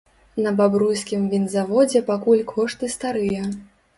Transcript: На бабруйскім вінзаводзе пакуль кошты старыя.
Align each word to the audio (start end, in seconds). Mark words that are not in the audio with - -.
На 0.45 0.53
бабруйскім 0.59 1.27
вінзаводзе 1.33 2.01
пакуль 2.09 2.43
кошты 2.55 2.91
старыя. 2.97 3.43